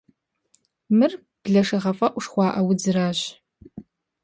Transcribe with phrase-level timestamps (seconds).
[0.97, 1.11] Мыр
[1.43, 3.19] блэшэгъэфӏэӏу жыхуаӏэ удзращ.